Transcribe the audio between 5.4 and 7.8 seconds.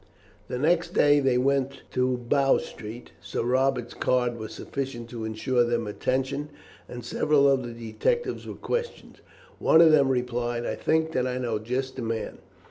them attention, and several of the